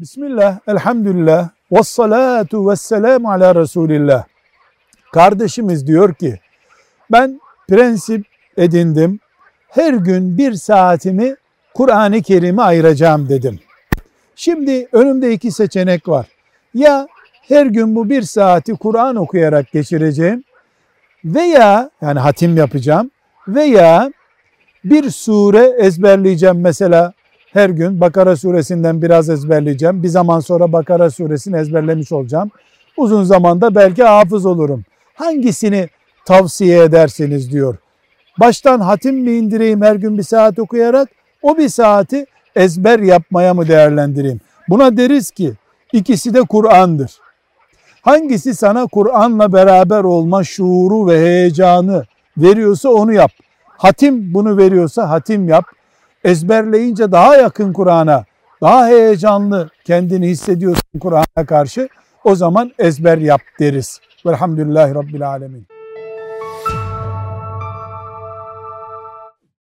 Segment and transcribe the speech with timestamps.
[0.00, 4.24] Bismillah, elhamdülillah, ve salatu ve selamu ala Resulillah.
[5.12, 6.40] Kardeşimiz diyor ki,
[7.12, 9.20] ben prensip edindim,
[9.68, 11.36] her gün bir saatimi
[11.74, 13.60] Kur'an-ı Kerim'e ayıracağım dedim.
[14.34, 16.26] Şimdi önümde iki seçenek var.
[16.74, 17.08] Ya
[17.42, 20.44] her gün bu bir saati Kur'an okuyarak geçireceğim
[21.24, 23.10] veya yani hatim yapacağım
[23.48, 24.12] veya
[24.84, 27.12] bir sure ezberleyeceğim mesela
[27.56, 30.02] her gün Bakara suresinden biraz ezberleyeceğim.
[30.02, 32.50] Bir zaman sonra Bakara suresini ezberlemiş olacağım.
[32.96, 34.84] Uzun zamanda belki hafız olurum.
[35.14, 35.88] Hangisini
[36.24, 37.76] tavsiye edersiniz diyor.
[38.40, 41.08] Baştan hatim mi indireyim her gün bir saat okuyarak
[41.42, 44.40] o bir saati ezber yapmaya mı değerlendireyim?
[44.68, 45.52] Buna deriz ki
[45.92, 47.10] ikisi de Kur'an'dır.
[48.02, 52.04] Hangisi sana Kur'an'la beraber olma şuuru ve heyecanı
[52.38, 53.30] veriyorsa onu yap.
[53.66, 55.64] Hatim bunu veriyorsa hatim yap.
[56.26, 58.24] Ezberleyince daha yakın Kur'an'a,
[58.62, 61.88] daha heyecanlı kendini hissediyorsun Kur'an'a karşı.
[62.24, 64.00] O zaman ezber yap deriz.
[64.26, 65.66] Velhamdülillahi Rabbil Alemin.